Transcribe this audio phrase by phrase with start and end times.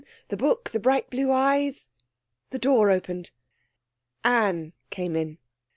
[0.29, 1.91] The book, the bright blue eyes....
[2.49, 3.29] The door opened;
[4.23, 5.37] Anne came in.